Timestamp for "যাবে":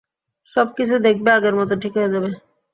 2.13-2.29